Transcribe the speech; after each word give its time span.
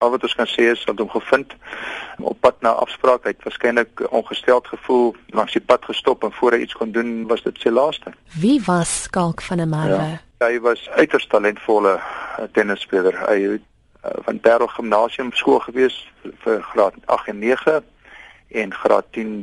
Al 0.00 0.10
wat 0.10 0.22
ons 0.24 0.32
kan 0.34 0.48
sê 0.48 0.70
is 0.72 0.80
dat 0.88 0.96
hom 0.96 1.10
gevind 1.12 1.50
op 2.24 2.38
pad 2.40 2.62
na 2.64 2.70
afspraak. 2.80 3.26
Hy 3.26 3.34
het 3.34 3.42
waarskynlik 3.44 4.00
ongesteld 4.08 4.68
gevoel, 4.72 5.10
langs 5.36 5.52
die 5.52 5.60
pad 5.60 5.84
gestop 5.84 6.22
en 6.24 6.32
voor 6.32 6.54
hy 6.56 6.62
iets 6.64 6.76
kon 6.78 6.94
doen, 6.94 7.10
was 7.28 7.42
dit 7.44 7.58
sy 7.60 7.68
laaste. 7.68 8.14
Wie 8.40 8.56
was 8.64 8.94
Skalk 9.02 9.44
van 9.44 9.60
der 9.60 9.68
Merwe? 9.68 10.06
Ja, 10.40 10.46
hy 10.46 10.56
was 10.64 10.86
uiters 10.96 11.26
talentvolle 11.28 11.98
uh, 11.98 12.46
tennisspeler. 12.56 13.18
Hy 13.26 13.36
het 13.42 13.66
uh, 13.66 14.14
van 14.24 14.40
Parel 14.40 14.70
Gimnasium 14.72 15.34
skool 15.36 15.60
gewees 15.66 15.98
vir 16.46 16.64
graad 16.70 16.96
8 17.18 17.34
en 17.34 17.44
9 17.44 17.76
en 18.64 18.74
graad 18.84 19.12
10, 19.18 19.36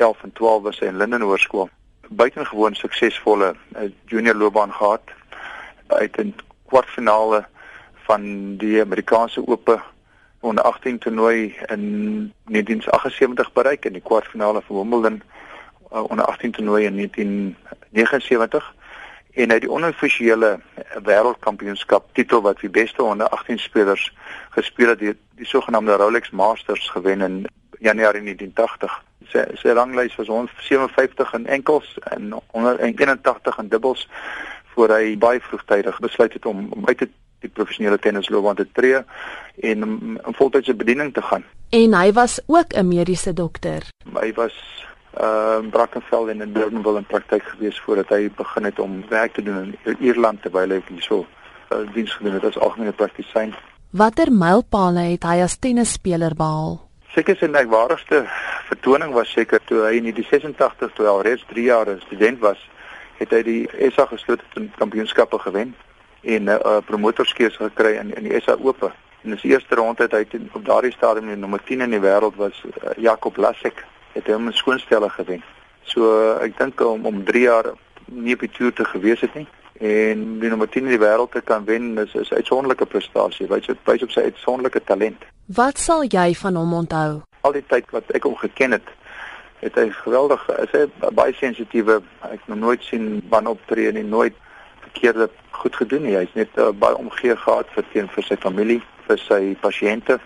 11 0.00 0.24
en 0.24 0.34
12 0.40 0.64
was 0.70 0.80
hy 0.80 0.88
in 0.88 1.04
Linden 1.04 1.28
Hoërskool. 1.28 1.68
Buitengewoon 2.08 2.80
suksesvolle 2.80 3.52
uh, 3.52 3.92
junior 4.08 4.40
loopbaan 4.40 4.72
gehad. 4.72 5.12
Hy 5.92 6.00
het 6.08 6.16
in 6.24 6.32
kwartfinale 6.72 7.44
van 8.08 8.26
die 8.64 8.80
Amerikaanse 8.80 9.44
Ope 9.44 9.76
onder 10.40 10.64
18 10.64 10.98
toernooi 10.98 11.56
in 11.66 12.32
1978 12.44 13.52
bereik 13.52 13.84
in 13.84 13.92
die 13.92 14.02
kwartfinale 14.02 14.62
van 14.62 14.76
Wimbledon 14.76 15.22
uh, 15.92 16.02
onder 16.10 16.24
18 16.24 16.50
toernooi 16.50 16.84
in 16.84 16.94
1979 16.94 18.74
en 19.38 19.50
hy 19.50 19.58
die 19.62 19.70
onoffisiële 19.70 20.56
wêreldkampioenskap 21.06 22.08
titel 22.12 22.42
wat 22.42 22.60
die 22.60 22.70
beste 22.70 23.02
onder 23.02 23.28
18 23.28 23.58
spelers 23.58 24.08
gespeel 24.56 24.94
het 24.94 24.98
die, 24.98 25.14
die 25.38 25.46
sogenaamde 25.46 25.98
Rolex 26.00 26.30
Masters 26.30 26.88
gewen 26.90 27.20
in 27.20 27.36
Januarie 27.78 28.22
1980. 28.22 28.96
Sy 29.30 29.44
sy 29.60 29.74
ranglys 29.76 30.16
was 30.18 30.30
157 30.32 31.34
in 31.38 31.46
enkels 31.46 31.98
en 32.10 32.32
181 32.56 33.58
in 33.58 33.68
dubbels 33.68 34.08
voor 34.74 34.94
hy 34.96 35.14
baie 35.18 35.40
vroegtydig 35.40 35.98
besluit 36.02 36.32
het 36.32 36.46
om, 36.46 36.66
om 36.74 36.86
uit 36.86 36.98
te 36.98 37.08
die 37.44 37.50
professionele 37.50 37.98
tennisloopbaan 37.98 38.58
te 38.58 38.66
tree 38.72 39.02
en 39.70 39.84
om, 39.84 40.18
om 40.24 40.34
voltydse 40.34 40.74
bediening 40.74 41.12
te 41.14 41.22
gaan. 41.22 41.44
En 41.70 41.94
hy 41.94 42.12
was 42.12 42.40
ook 42.46 42.74
'n 42.74 42.88
mediese 42.88 43.32
dokter. 43.32 43.82
Hy 44.20 44.32
was 44.34 44.54
uh 45.20 45.58
in 45.62 45.70
Brackenfell 45.70 46.28
en 46.28 46.40
in 46.40 46.52
Durbanville 46.52 46.98
in 46.98 47.06
praktyk 47.06 47.42
gewees 47.42 47.80
voordat 47.80 48.08
hy 48.08 48.30
begin 48.36 48.64
het 48.64 48.78
om 48.78 49.04
werk 49.08 49.32
te 49.32 49.42
doen 49.42 49.76
in 49.84 49.96
Ierland 50.00 50.42
terwyl 50.42 50.70
hy 50.70 50.82
hierso 50.88 51.26
uh, 51.72 51.78
diens 51.94 52.12
gedoen 52.14 52.32
het 52.32 52.44
as 52.44 52.58
algemene 52.58 52.92
praktisyn. 52.92 53.54
Watter 53.90 54.32
mylpale 54.32 55.00
het 55.00 55.24
hy 55.24 55.40
as 55.42 55.56
tennisspeler 55.56 56.34
behaal? 56.34 56.78
Seker 57.14 57.36
sy 57.36 57.48
merkwaardigste 57.48 58.26
vertoning 58.68 59.12
was 59.12 59.32
seker 59.32 59.60
toe 59.64 59.82
hy 59.86 59.96
in 59.96 60.10
die 60.14 60.26
86 60.30 60.92
toe 60.94 61.06
al 61.06 61.22
reeds 61.22 61.44
3 61.48 61.64
jaar 61.64 61.88
'n 61.88 62.00
student 62.06 62.38
was, 62.38 62.58
het 63.18 63.30
hy 63.30 63.42
die 63.42 63.90
SA 63.90 64.06
geslote 64.06 64.44
kampioenskappe 64.78 65.38
gewen 65.38 65.74
en 66.22 66.44
'n 66.44 66.48
uh, 66.48 66.76
promotorskeus 66.84 67.56
gekry 67.56 67.96
in 67.96 68.14
in 68.14 68.22
die 68.22 68.40
SA 68.40 68.56
Ope. 68.62 68.92
In 69.22 69.30
die 69.34 69.50
eerste 69.50 69.74
ronde 69.74 70.02
het 70.02 70.12
hy 70.12 70.24
ten, 70.24 70.48
op 70.52 70.64
daardie 70.64 70.92
stadium 70.92 71.26
die 71.26 71.36
nommer 71.36 71.60
10 71.64 71.80
in 71.80 71.90
die 71.90 72.00
wêreld 72.00 72.36
was 72.36 72.64
uh, 72.64 72.90
Jakob 72.96 73.36
Lasek 73.36 73.84
het 74.12 74.26
hom 74.26 74.46
'n 74.46 74.52
skoonstelle 74.52 75.10
gewen. 75.10 75.42
So 75.82 76.00
uh, 76.00 76.42
ek 76.42 76.58
dink 76.58 76.80
om 76.80 77.06
om 77.06 77.24
3 77.24 77.42
jaar 77.42 77.72
nie 78.04 78.34
op 78.34 78.40
die 78.40 78.50
toer 78.50 78.72
te 78.72 78.84
gewees 78.84 79.20
het 79.20 79.34
nie 79.34 79.46
en 79.78 80.38
die 80.38 80.48
nommer 80.48 80.68
10 80.68 80.82
in 80.82 80.96
die 80.96 80.98
wêreld 80.98 81.30
te 81.30 81.40
kan 81.40 81.64
wen 81.64 81.98
is 81.98 82.14
is 82.14 82.30
'n 82.30 82.34
uitsonderlike 82.34 82.86
prestasie. 82.86 83.46
Wys 83.46 83.66
dit 83.66 83.78
wys 83.84 84.02
op 84.02 84.10
sy 84.10 84.20
uitsonderlike 84.20 84.84
talent. 84.84 85.24
Wat 85.46 85.78
sal 85.78 86.02
jy 86.02 86.34
van 86.34 86.54
hom 86.54 86.72
onthou? 86.72 87.22
Al 87.40 87.52
die 87.52 87.64
tyd 87.66 87.90
wat 87.90 88.10
ek 88.10 88.22
hom 88.22 88.36
geken 88.36 88.70
het, 88.70 88.88
het 89.60 89.74
hy 89.74 89.90
geweldig, 89.90 90.48
is 90.48 90.70
hy 90.72 91.10
baie 91.14 91.32
sensitiewe. 91.34 92.02
Ek 92.22 92.30
het 92.30 92.48
nog 92.48 92.58
nooit 92.58 92.82
sien 92.82 93.22
van 93.30 93.46
optree 93.46 93.92
nie, 93.92 94.04
nooit 94.04 94.34
verkeerde 94.80 95.30
goed 95.62 95.76
gedoen 95.76 96.02
nie. 96.06 96.16
Hy 96.16 96.24
het 96.26 96.34
net 96.34 96.58
uh, 96.58 96.70
baie 96.72 96.96
omgee 96.96 97.36
gehad 97.36 97.70
vir 97.74 97.84
teen 97.92 98.08
vir 98.14 98.26
sy 98.26 98.36
familie, 98.36 98.80
vir 99.06 99.18
sy 99.18 99.40
pasiënte, 99.60 100.18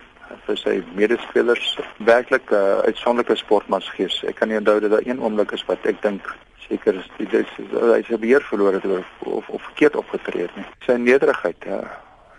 vir 0.45 0.57
sy 0.57 0.79
medespelers. 0.97 1.75
Werklik 1.97 2.51
'n 2.51 2.55
uh, 2.55 2.79
uitsonderlike 2.89 3.35
sportmansgees. 3.41 4.23
Ek 4.29 4.39
kan 4.39 4.49
nie 4.49 4.57
onthou 4.57 4.79
dat 4.79 4.91
daar 4.91 5.07
een 5.07 5.21
oomblik 5.21 5.51
is 5.51 5.65
wat 5.65 5.85
ek 5.85 6.01
dink 6.01 6.33
seker 6.67 6.95
is 6.95 7.09
dit 7.17 7.33
is 7.33 7.51
hy 7.71 8.01
se 8.07 8.17
beheer 8.17 8.43
verloor 8.49 8.73
het 8.77 8.85
of 8.85 9.09
of, 9.27 9.49
of 9.49 9.61
verkeerd 9.69 9.95
opgetree 9.95 10.47
het 10.47 10.55
nie. 10.55 10.65
Sy 10.85 10.97
nederigheid, 10.97 11.67
ja. 11.67 11.81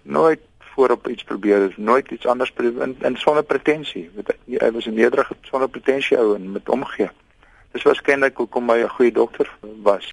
Nooit 0.03 0.41
voorop 0.75 1.09
iets 1.09 1.25
probeer, 1.25 1.72
nooit 1.77 2.10
iets 2.10 2.27
anders 2.27 2.50
probeer 2.50 2.83
in, 2.88 2.97
in 3.06 3.16
sonder 3.16 3.44
pretensie. 3.47 4.09
Hy, 4.16 4.59
hy 4.59 4.71
was 4.75 4.88
'n 4.91 4.99
nederige 4.99 5.37
sonder 5.50 5.69
pretensie 5.69 6.19
ou 6.19 6.34
en 6.34 6.53
met 6.53 6.69
omgee. 6.69 7.10
Dis 7.72 7.87
waarskynlik 7.87 8.37
hoekom 8.37 8.71
hy 8.71 8.83
'n 8.83 8.97
goeie 8.97 9.12
dokter 9.12 9.50
was. 9.83 10.12